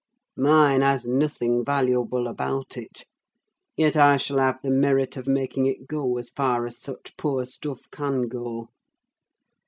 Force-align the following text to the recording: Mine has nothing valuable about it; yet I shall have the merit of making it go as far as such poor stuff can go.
Mine 0.35 0.81
has 0.81 1.05
nothing 1.05 1.63
valuable 1.63 2.25
about 2.25 2.75
it; 2.75 3.05
yet 3.77 3.95
I 3.95 4.17
shall 4.17 4.39
have 4.39 4.59
the 4.63 4.71
merit 4.71 5.15
of 5.15 5.27
making 5.27 5.67
it 5.67 5.85
go 5.87 6.17
as 6.17 6.31
far 6.31 6.65
as 6.65 6.79
such 6.81 7.15
poor 7.17 7.45
stuff 7.45 7.81
can 7.91 8.27
go. 8.27 8.69